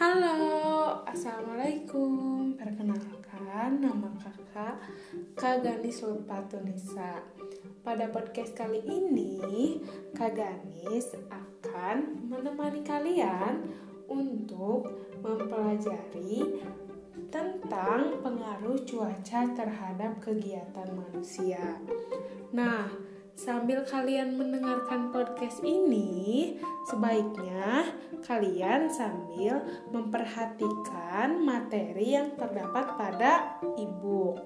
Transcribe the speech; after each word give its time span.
Halo, 0.00 1.04
Assalamualaikum. 1.04 2.56
Perkenalkan, 2.56 3.84
nama 3.84 4.08
kakak 4.16 4.80
Kak 5.36 5.60
Ganis 5.60 6.00
Lepatunisa 6.00 7.20
Pada 7.84 8.08
podcast 8.08 8.56
kali 8.56 8.80
ini 8.80 9.76
Kak 10.16 10.40
Ganis 10.40 11.12
akan 11.28 12.16
menemani 12.32 12.80
kalian 12.80 13.76
Untuk 14.08 14.88
mempelajari 15.20 16.64
tentang 17.28 18.24
pengaruh 18.24 18.80
cuaca 18.88 19.52
terhadap 19.52 20.16
kegiatan 20.24 20.88
manusia. 20.96 21.76
Nah, 22.56 22.88
Sambil 23.40 23.80
kalian 23.88 24.36
mendengarkan 24.36 25.08
podcast 25.08 25.64
ini, 25.64 26.60
sebaiknya 26.84 27.88
kalian 28.20 28.92
sambil 28.92 29.64
memperhatikan 29.88 31.40
materi 31.40 32.20
yang 32.20 32.36
terdapat 32.36 33.00
pada 33.00 33.56
ibu. 33.80 34.36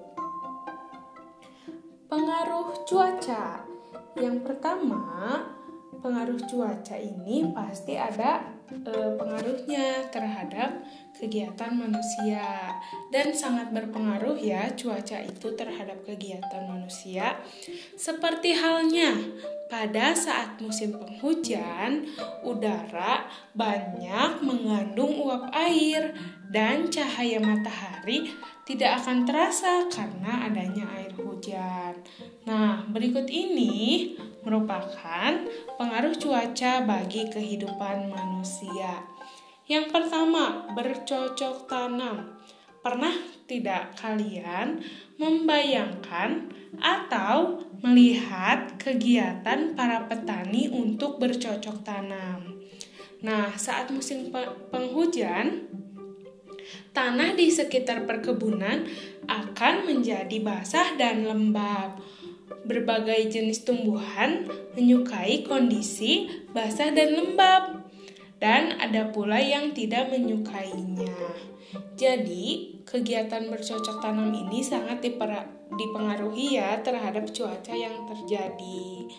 Pengaruh 2.07 2.87
cuaca. 2.87 3.67
Yang 4.15 4.47
pertama, 4.47 5.43
pengaruh 5.99 6.39
cuaca 6.47 6.95
ini 6.95 7.51
pasti 7.51 7.99
ada 7.99 8.54
e, 8.71 8.93
pengaruhnya 9.17 10.07
terhadap 10.09 10.83
kegiatan 11.15 11.71
manusia 11.71 12.75
dan 13.09 13.31
sangat 13.31 13.71
berpengaruh 13.71 14.35
ya 14.35 14.67
cuaca 14.75 15.23
itu 15.23 15.47
terhadap 15.55 16.03
kegiatan 16.03 16.63
manusia 16.67 17.39
seperti 17.95 18.51
halnya 18.51 19.15
pada 19.71 20.13
saat 20.13 20.59
musim 20.61 20.93
penghujan 20.93 22.05
udara 22.45 23.25
banyak 23.57 24.43
mengandung 24.43 25.15
uap 25.25 25.49
air 25.55 26.13
dan 26.51 26.87
cahaya 26.93 27.41
matahari 27.41 28.29
tidak 28.65 29.01
akan 29.01 29.25
terasa 29.25 29.85
karena 29.89 30.49
adanya 30.49 30.89
air 30.97 31.13
hujan. 31.17 31.93
Nah, 32.49 32.85
berikut 32.89 33.29
ini 33.29 34.13
merupakan 34.45 35.33
pengaruh 35.75 36.13
cuaca 36.15 36.85
bagi 36.85 37.27
kehidupan 37.27 38.13
manusia. 38.13 39.01
Yang 39.65 39.89
pertama, 39.89 40.69
bercocok 40.77 41.65
tanam. 41.65 42.37
Pernah 42.85 43.17
tidak 43.49 43.97
kalian 43.97 44.85
membayangkan 45.17 46.53
atau 46.77 47.65
melihat 47.81 48.77
kegiatan 48.77 49.73
para 49.73 50.05
petani 50.05 50.69
untuk 50.69 51.17
bercocok 51.17 51.81
tanam? 51.81 52.61
Nah, 53.25 53.57
saat 53.57 53.89
musim 53.89 54.29
penghujan, 54.69 55.65
tanah 56.93 57.33
di 57.33 57.49
sekitar 57.49 58.05
perkebunan 58.05 58.85
akan 59.25 59.75
menjadi 59.89 60.37
basah 60.45 60.93
dan 60.93 61.25
lembab. 61.25 61.97
Berbagai 62.65 63.29
jenis 63.29 63.61
tumbuhan 63.61 64.49
menyukai 64.73 65.45
kondisi 65.45 66.29
basah 66.49 66.89
dan 66.89 67.13
lembab, 67.13 67.85
dan 68.41 68.75
ada 68.81 69.13
pula 69.13 69.37
yang 69.39 69.71
tidak 69.71 70.09
menyukainya. 70.09 71.13
Jadi, 71.95 72.77
kegiatan 72.83 73.47
bercocok 73.49 74.03
tanam 74.03 74.31
ini 74.31 74.61
sangat 74.61 75.01
dipengaruhi 75.75 76.59
ya 76.59 76.79
terhadap 76.83 77.31
cuaca 77.31 77.73
yang 77.73 78.05
terjadi. 78.05 79.09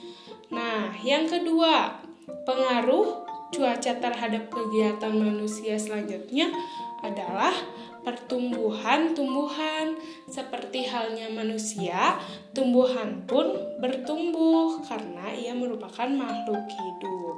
Nah, 0.53 0.95
yang 1.03 1.27
kedua, 1.27 2.03
pengaruh 2.47 3.27
cuaca 3.51 3.93
terhadap 3.99 4.51
kegiatan 4.51 5.15
manusia 5.15 5.79
selanjutnya 5.79 6.51
adalah 7.03 7.55
pertumbuhan 8.07 9.19
tumbuhan. 9.19 9.99
Seperti 10.31 10.87
halnya 10.87 11.27
manusia, 11.27 12.23
tumbuhan 12.55 13.27
pun 13.27 13.51
bertumbuh 13.83 14.87
karena 14.87 15.35
ia 15.35 15.59
merupakan 15.59 16.07
makhluk 16.07 16.63
hidup. 16.71 17.37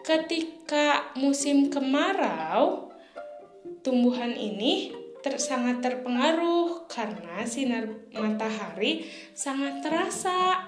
Ketika 0.00 1.12
musim 1.20 1.68
kemarau, 1.68 2.88
tumbuhan 3.84 4.32
ini 4.32 4.96
ter, 5.20 5.36
sangat 5.36 5.84
terpengaruh 5.84 6.88
karena 6.88 7.44
sinar 7.44 7.90
matahari 8.16 9.04
sangat 9.36 9.84
terasa 9.84 10.64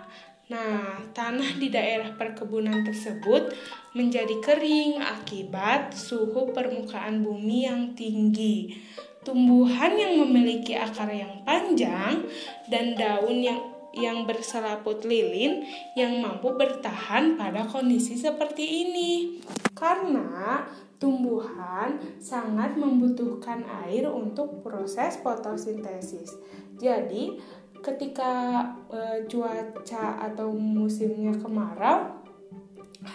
Nah, 0.51 0.99
tanah 1.15 1.63
di 1.63 1.71
daerah 1.71 2.11
perkebunan 2.19 2.83
tersebut 2.83 3.55
menjadi 3.95 4.35
kering 4.43 4.99
akibat 4.99 5.95
suhu 5.95 6.51
permukaan 6.51 7.23
bumi 7.23 7.71
yang 7.71 7.95
tinggi. 7.95 8.75
Tumbuhan 9.23 9.95
yang 9.95 10.19
memiliki 10.19 10.75
akar 10.75 11.07
yang 11.07 11.47
panjang 11.47 12.27
dan 12.67 12.99
daun 12.99 13.39
yang 13.39 13.61
yang 13.91 14.23
berselaput 14.23 15.03
lilin 15.03 15.67
yang 15.99 16.23
mampu 16.23 16.55
bertahan 16.55 17.35
pada 17.35 17.67
kondisi 17.67 18.15
seperti 18.19 18.87
ini. 18.87 19.43
Karena 19.75 20.67
tumbuhan 20.99 21.99
sangat 22.19 22.75
membutuhkan 22.79 23.67
air 23.87 24.07
untuk 24.11 24.63
proses 24.63 25.19
fotosintesis. 25.23 26.39
Jadi, 26.81 27.41
ketika 27.81 28.65
e, 28.93 29.25
cuaca 29.27 30.21
atau 30.31 30.53
musimnya 30.53 31.33
kemarau 31.37 32.21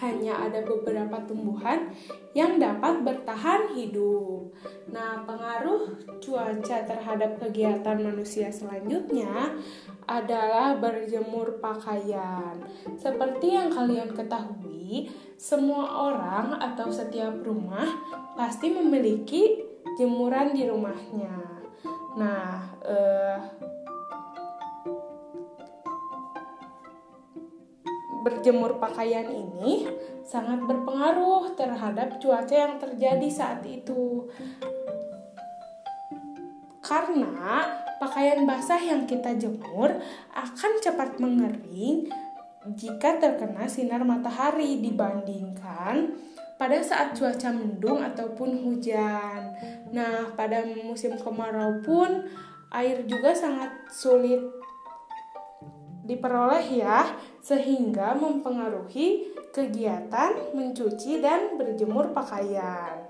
hanya 0.01 0.49
ada 0.49 0.65
beberapa 0.65 1.21
tumbuhan 1.29 1.93
yang 2.33 2.57
dapat 2.57 3.05
bertahan 3.05 3.69
hidup. 3.77 4.49
Nah, 4.89 5.21
pengaruh 5.29 5.93
cuaca 6.17 6.77
terhadap 6.89 7.37
kegiatan 7.37 8.01
manusia 8.01 8.49
selanjutnya 8.49 9.53
adalah 10.09 10.81
berjemur 10.81 11.61
pakaian. 11.61 12.65
Seperti 12.97 13.53
yang 13.53 13.69
kalian 13.69 14.09
ketahui, 14.17 15.13
semua 15.37 16.09
orang 16.09 16.57
atau 16.57 16.89
setiap 16.89 17.45
rumah 17.45 17.85
pasti 18.33 18.73
memiliki 18.73 19.61
jemuran 20.01 20.57
di 20.57 20.65
rumahnya. 20.65 21.61
Nah, 22.17 22.73
eh, 22.81 23.37
berjemur 28.25 28.81
pakaian 28.81 29.29
ini 29.29 29.85
sangat 30.25 30.65
berpengaruh 30.65 31.53
terhadap 31.53 32.17
cuaca 32.17 32.55
yang 32.57 32.81
terjadi 32.81 33.29
saat 33.29 33.61
itu. 33.61 34.25
Karena 36.81 37.69
pakaian 38.01 38.49
basah 38.49 38.81
yang 38.81 39.05
kita 39.05 39.37
jemur 39.37 39.93
akan 40.33 40.71
cepat 40.81 41.21
mengering 41.21 42.09
jika 42.73 43.21
terkena 43.21 43.69
sinar 43.69 44.01
matahari 44.01 44.81
dibandingkan 44.81 46.17
pada 46.57 46.81
saat 46.81 47.13
cuaca 47.13 47.53
mendung 47.53 48.01
ataupun 48.01 48.65
hujan. 48.65 49.53
Nah, 49.93 50.33
pada 50.33 50.65
musim 50.65 51.13
kemarau 51.19 51.83
pun 51.85 52.25
air 52.73 53.05
juga 53.05 53.37
sangat 53.37 53.69
sulit 53.93 54.41
diperoleh 56.05 56.65
ya, 56.81 57.05
sehingga 57.45 58.17
mempengaruhi 58.17 59.37
kegiatan 59.53 60.57
mencuci 60.57 61.21
dan 61.21 61.61
berjemur 61.61 62.09
pakaian. 62.09 63.05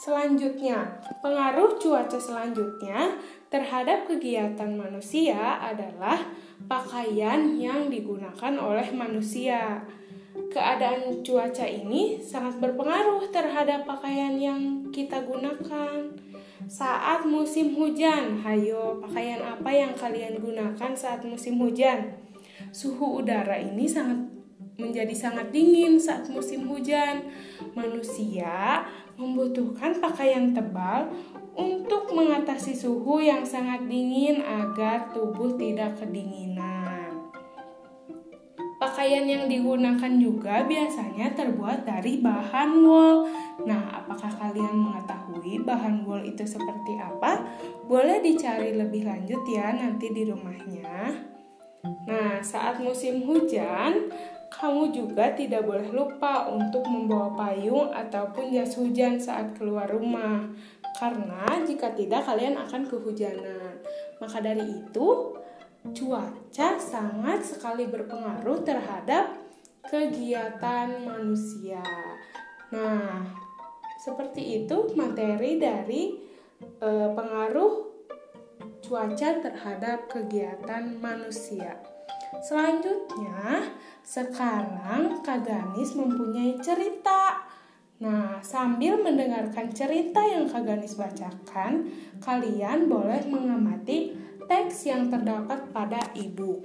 Selanjutnya, 0.00 0.96
pengaruh 1.20 1.76
cuaca 1.76 2.16
selanjutnya 2.16 3.20
terhadap 3.52 4.08
kegiatan 4.08 4.72
manusia 4.72 5.60
adalah 5.60 6.24
pakaian 6.64 7.60
yang 7.60 7.92
digunakan 7.92 8.52
oleh 8.56 8.88
manusia. 8.96 9.84
Keadaan 10.50 11.20
cuaca 11.20 11.68
ini 11.68 12.16
sangat 12.18 12.58
berpengaruh 12.58 13.28
terhadap 13.28 13.84
pakaian 13.84 14.40
yang 14.40 14.88
kita 14.88 15.20
gunakan. 15.20 16.16
Saat 16.64 17.28
musim 17.28 17.76
hujan, 17.76 18.40
hayo 18.40 18.98
pakaian 19.04 19.44
apa 19.44 19.68
yang 19.68 19.92
kalian 19.92 20.40
gunakan 20.40 20.92
saat 20.96 21.20
musim 21.22 21.60
hujan? 21.60 22.23
Suhu 22.74 23.22
udara 23.22 23.54
ini 23.54 23.86
sangat 23.86 24.18
menjadi 24.74 25.14
sangat 25.14 25.54
dingin 25.54 25.94
saat 25.94 26.26
musim 26.26 26.66
hujan. 26.66 27.22
Manusia 27.78 28.82
membutuhkan 29.14 30.02
pakaian 30.02 30.50
tebal 30.50 31.06
untuk 31.54 32.10
mengatasi 32.10 32.74
suhu 32.74 33.22
yang 33.22 33.46
sangat 33.46 33.86
dingin 33.86 34.42
agar 34.42 35.14
tubuh 35.14 35.54
tidak 35.54 36.02
kedinginan. 36.02 37.30
Pakaian 38.82 39.22
yang 39.22 39.46
digunakan 39.46 40.10
juga 40.18 40.66
biasanya 40.66 41.30
terbuat 41.30 41.86
dari 41.86 42.18
bahan 42.18 42.70
wool. 42.82 43.30
Nah, 43.70 44.02
apakah 44.02 44.34
kalian 44.34 44.74
mengetahui 44.74 45.62
bahan 45.62 46.02
wool 46.02 46.26
itu 46.26 46.42
seperti 46.42 46.98
apa? 46.98 47.38
Boleh 47.86 48.18
dicari 48.18 48.74
lebih 48.74 49.06
lanjut 49.06 49.46
ya 49.46 49.70
nanti 49.72 50.10
di 50.10 50.26
rumahnya. 50.26 51.34
Nah, 51.84 52.40
saat 52.40 52.80
musim 52.80 53.24
hujan, 53.28 54.08
kamu 54.48 54.94
juga 54.94 55.34
tidak 55.36 55.66
boleh 55.68 55.90
lupa 55.92 56.48
untuk 56.48 56.86
membawa 56.88 57.34
payung 57.36 57.92
ataupun 57.92 58.54
jas 58.54 58.78
hujan 58.80 59.20
saat 59.20 59.52
keluar 59.58 59.90
rumah. 59.90 60.48
Karena 60.96 61.60
jika 61.66 61.92
tidak 61.92 62.24
kalian 62.24 62.56
akan 62.56 62.86
kehujanan. 62.88 63.82
Maka 64.22 64.40
dari 64.40 64.62
itu, 64.62 65.08
cuaca 65.92 66.68
sangat 66.80 67.44
sekali 67.44 67.84
berpengaruh 67.90 68.64
terhadap 68.64 69.36
kegiatan 69.84 71.04
manusia. 71.04 71.84
Nah, 72.72 73.20
seperti 74.00 74.64
itu 74.64 74.96
materi 74.96 75.60
dari 75.60 76.02
e, 76.60 76.90
pengaruh 77.12 77.93
cuaca 78.84 79.40
terhadap 79.40 80.12
kegiatan 80.12 81.00
manusia. 81.00 81.80
Selanjutnya, 82.44 83.72
sekarang 84.04 85.24
Kak 85.24 85.48
Ganis 85.48 85.96
mempunyai 85.96 86.60
cerita. 86.60 87.40
Nah, 88.04 88.44
sambil 88.44 89.00
mendengarkan 89.00 89.72
cerita 89.72 90.20
yang 90.20 90.44
Kak 90.44 90.68
Ganis 90.68 91.00
bacakan, 91.00 91.88
kalian 92.20 92.84
boleh 92.92 93.24
mengamati 93.24 94.12
teks 94.44 94.84
yang 94.92 95.08
terdapat 95.08 95.72
pada 95.72 96.12
ibu. 96.12 96.60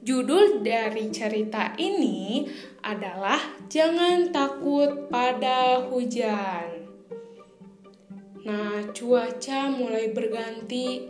Judul 0.00 0.64
dari 0.64 1.12
cerita 1.12 1.76
ini 1.76 2.48
adalah 2.80 3.36
"Jangan 3.68 4.32
Takut 4.32 5.12
Pada 5.12 5.84
Hujan". 5.92 6.79
Nah, 8.40 8.88
cuaca 8.96 9.68
mulai 9.68 10.16
berganti 10.16 11.04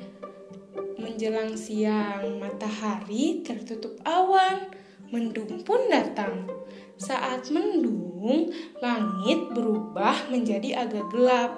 menjelang 0.98 1.54
siang, 1.54 2.42
matahari 2.42 3.46
tertutup 3.46 3.94
awan, 4.02 4.66
mendung 5.14 5.62
pun 5.62 5.86
datang. 5.86 6.50
Saat 6.98 7.54
mendung, 7.54 8.50
langit 8.82 9.40
berubah 9.54 10.26
menjadi 10.26 10.84
agak 10.84 11.06
gelap. 11.14 11.52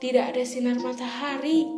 Tidak 0.00 0.32
ada 0.32 0.42
sinar 0.46 0.80
matahari. 0.80 1.68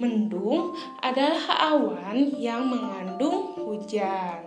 Mendung 0.00 0.74
adalah 1.04 1.74
awan 1.74 2.34
yang 2.40 2.66
mengandung 2.66 3.54
hujan. 3.58 4.42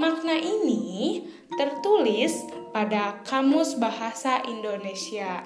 Makna 0.00 0.38
ini 0.38 1.24
tertulis 1.58 2.48
pada 2.72 3.20
Kamus 3.28 3.76
Bahasa 3.76 4.40
Indonesia. 4.48 5.44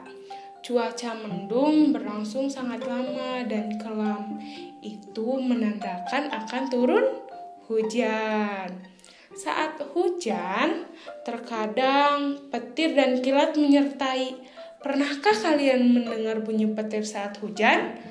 Cuaca 0.66 1.14
mendung 1.14 1.94
berlangsung 1.94 2.50
sangat 2.50 2.82
lama 2.90 3.46
dan 3.46 3.78
kelam. 3.78 4.34
Itu 4.82 5.38
menandakan 5.38 6.26
akan 6.26 6.62
turun 6.66 7.06
hujan. 7.70 8.74
Saat 9.30 9.78
hujan, 9.94 10.90
terkadang 11.22 12.50
petir 12.50 12.98
dan 12.98 13.22
kilat 13.22 13.54
menyertai. 13.54 14.42
Pernahkah 14.82 15.38
kalian 15.38 15.86
mendengar 15.86 16.42
bunyi 16.42 16.66
petir 16.74 17.06
saat 17.06 17.38
hujan? 17.38 18.02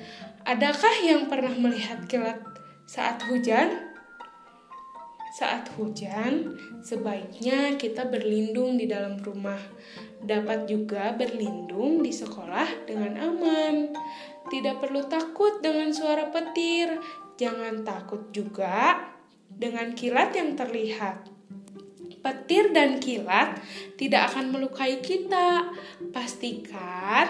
Adakah 0.48 0.96
yang 1.04 1.28
pernah 1.28 1.52
melihat 1.52 2.08
kilat 2.08 2.40
saat 2.88 3.20
hujan? 3.28 3.85
Saat 5.36 5.68
hujan, 5.76 6.56
sebaiknya 6.80 7.76
kita 7.76 8.08
berlindung 8.08 8.80
di 8.80 8.88
dalam 8.88 9.20
rumah. 9.20 9.60
Dapat 10.24 10.64
juga 10.64 11.12
berlindung 11.12 12.00
di 12.00 12.08
sekolah 12.08 12.88
dengan 12.88 13.20
aman. 13.20 13.92
Tidak 14.48 14.80
perlu 14.80 15.04
takut 15.04 15.60
dengan 15.60 15.92
suara 15.92 16.32
petir. 16.32 16.88
Jangan 17.36 17.84
takut 17.84 18.32
juga 18.32 18.96
dengan 19.44 19.92
kilat 19.92 20.32
yang 20.32 20.56
terlihat. 20.56 21.28
Petir 22.24 22.72
dan 22.72 22.96
kilat 22.96 23.60
tidak 24.00 24.32
akan 24.32 24.56
melukai 24.56 25.04
kita. 25.04 25.68
Pastikan 26.16 27.28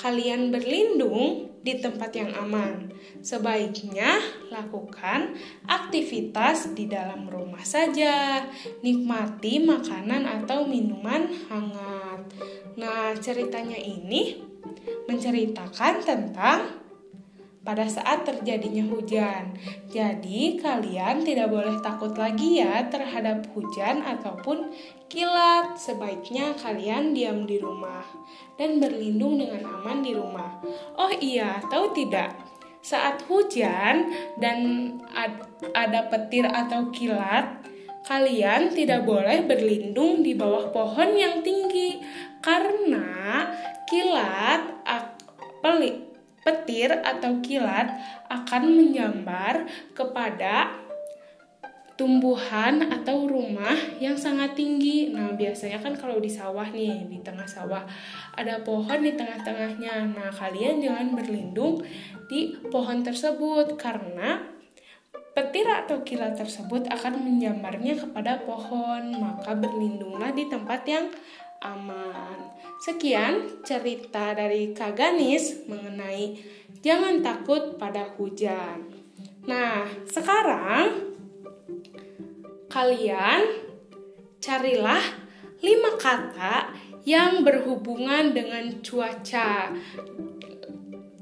kalian 0.00 0.48
berlindung 0.48 1.52
di 1.60 1.76
tempat 1.76 2.16
yang 2.16 2.32
aman. 2.32 2.88
Sebaiknya 3.20 4.16
lakukan 4.48 5.36
aktivitas 5.68 6.72
di 6.72 6.88
dalam 6.88 7.28
rumah 7.28 7.60
saja. 7.60 8.48
Nikmati 8.80 9.60
makanan 9.60 10.24
atau 10.24 10.64
minuman 10.64 11.28
hangat. 11.52 12.32
Nah, 12.80 13.12
ceritanya 13.20 13.76
ini 13.76 14.40
menceritakan 15.04 16.00
tentang 16.00 16.79
pada 17.60 17.84
saat 17.84 18.24
terjadinya 18.24 18.88
hujan. 18.88 19.52
Jadi, 19.92 20.56
kalian 20.56 21.22
tidak 21.22 21.52
boleh 21.52 21.76
takut 21.84 22.16
lagi 22.16 22.64
ya 22.64 22.88
terhadap 22.88 23.44
hujan 23.52 24.00
ataupun 24.00 24.72
kilat. 25.12 25.76
Sebaiknya 25.76 26.56
kalian 26.56 27.12
diam 27.12 27.44
di 27.44 27.60
rumah 27.60 28.04
dan 28.56 28.80
berlindung 28.80 29.36
dengan 29.36 29.68
aman 29.80 30.00
di 30.00 30.12
rumah. 30.16 30.60
Oh 30.96 31.12
iya, 31.20 31.60
tahu 31.68 31.92
tidak? 31.92 32.32
Saat 32.80 33.28
hujan 33.28 34.08
dan 34.40 34.58
ada 35.76 36.08
petir 36.08 36.48
atau 36.48 36.88
kilat, 36.88 37.60
kalian 38.08 38.72
tidak 38.72 39.04
boleh 39.04 39.44
berlindung 39.44 40.24
di 40.24 40.32
bawah 40.32 40.72
pohon 40.72 41.12
yang 41.12 41.44
tinggi 41.44 42.00
karena 42.40 43.44
kilat 43.84 44.80
pelik 45.60 46.09
petir 46.40 46.90
atau 47.04 47.40
kilat 47.44 47.92
akan 48.28 48.62
menyambar 48.72 49.68
kepada 49.92 50.72
tumbuhan 52.00 52.80
atau 52.88 53.28
rumah 53.28 53.76
yang 54.00 54.16
sangat 54.16 54.56
tinggi. 54.56 55.12
Nah, 55.12 55.36
biasanya 55.36 55.84
kan 55.84 55.92
kalau 56.00 56.16
di 56.16 56.32
sawah 56.32 56.64
nih, 56.72 57.04
di 57.12 57.20
tengah 57.20 57.44
sawah 57.44 57.84
ada 58.32 58.64
pohon 58.64 59.04
di 59.04 59.12
tengah-tengahnya. 59.12 60.08
Nah, 60.16 60.32
kalian 60.32 60.80
jangan 60.80 61.12
berlindung 61.12 61.84
di 62.32 62.56
pohon 62.72 63.04
tersebut 63.04 63.76
karena 63.76 64.40
petir 65.36 65.68
atau 65.68 66.00
kilat 66.00 66.40
tersebut 66.40 66.88
akan 66.88 67.20
menyambarnya 67.20 68.00
kepada 68.00 68.48
pohon. 68.48 69.20
Maka 69.20 69.52
berlindunglah 69.52 70.32
di 70.32 70.48
tempat 70.48 70.80
yang 70.88 71.04
aman. 71.60 72.56
Sekian 72.80 73.60
cerita 73.60 74.32
dari 74.32 74.72
Kak 74.72 74.96
Ganis 74.96 75.68
mengenai 75.68 76.40
jangan 76.80 77.20
takut 77.20 77.76
pada 77.76 78.08
hujan. 78.16 78.88
Nah, 79.44 79.84
sekarang 80.08 81.12
kalian 82.72 83.68
carilah 84.40 85.04
lima 85.60 86.00
kata 86.00 86.72
yang 87.04 87.44
berhubungan 87.44 88.32
dengan 88.32 88.80
cuaca. 88.80 89.76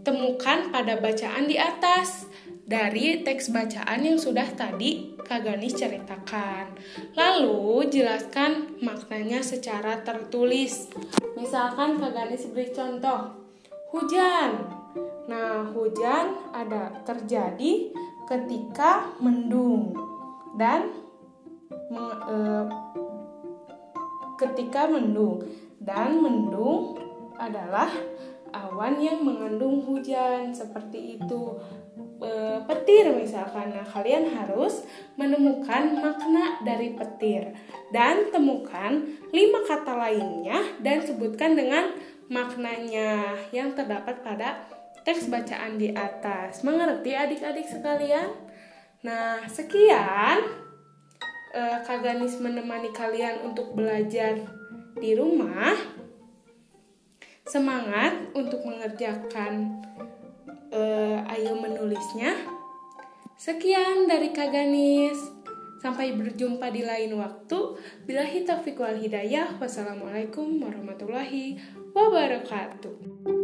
Temukan 0.07 0.71
pada 0.71 1.03
bacaan 1.03 1.51
di 1.51 1.59
atas 1.59 2.28
dari 2.69 3.25
teks 3.25 3.49
bacaan 3.49 4.05
yang 4.05 4.21
sudah 4.21 4.45
tadi 4.53 5.17
Kak 5.25 5.41
Ganis 5.41 5.73
ceritakan. 5.73 6.77
Lalu 7.17 7.89
jelaskan 7.89 8.77
maknanya 8.85 9.41
secara 9.41 10.05
tertulis. 10.05 10.93
Misalkan 11.33 11.97
Kak 11.97 12.13
Ganis 12.13 12.45
beri 12.53 12.69
contoh, 12.77 13.33
hujan. 13.97 14.69
Nah, 15.33 15.73
hujan 15.73 16.53
ada 16.53 16.93
terjadi 17.09 17.89
ketika 18.29 19.17
mendung 19.17 19.97
dan 20.61 20.93
meng, 21.89 22.13
e, 22.29 22.37
ketika 24.37 24.85
mendung 24.89 25.41
dan 25.81 26.21
mendung 26.21 27.01
adalah 27.41 27.89
awan 28.53 29.01
yang 29.01 29.25
mengandung 29.25 29.85
hujan 29.85 30.53
seperti 30.53 31.21
itu 31.21 31.57
e, 32.19 32.31
petir 32.67 33.11
misalkan. 33.15 33.73
Nah 33.73 33.87
kalian 33.87 34.29
harus 34.35 34.85
menemukan 35.15 35.99
makna 35.99 36.61
dari 36.63 36.95
petir 36.95 37.55
dan 37.95 38.29
temukan 38.35 39.03
lima 39.31 39.61
kata 39.65 39.95
lainnya 39.95 40.59
dan 40.83 41.03
sebutkan 41.03 41.55
dengan 41.55 41.95
maknanya 42.29 43.39
yang 43.55 43.73
terdapat 43.73 44.21
pada 44.21 44.69
teks 45.07 45.31
bacaan 45.33 45.81
di 45.81 45.95
atas. 45.95 46.61
Mengerti 46.67 47.17
adik-adik 47.17 47.65
sekalian? 47.65 48.29
Nah 49.07 49.47
sekian 49.49 50.69
e, 51.55 51.63
Kak 51.87 52.05
Ganis 52.05 52.37
menemani 52.43 52.91
kalian 52.93 53.47
untuk 53.47 53.73
belajar 53.73 54.43
di 54.99 55.15
rumah. 55.15 55.97
Semangat 57.49 58.29
untuk 58.37 58.61
mengerjakan 58.61 59.81
uh, 60.79 61.35
ayo 61.35 61.59
menulisnya. 61.59 62.39
Sekian 63.35 64.07
dari 64.07 64.31
Kak 64.31 64.55
Ganis. 64.55 65.19
Sampai 65.79 66.11
berjumpa 66.15 66.75
di 66.75 66.83
lain 66.83 67.15
waktu. 67.15 67.79
Bila 68.03 68.27
taufiq 68.27 68.79
wal 68.79 68.99
hidayah. 68.99 69.59
Wassalamualaikum 69.63 70.59
warahmatullahi 70.59 71.59
wabarakatuh. 71.95 73.38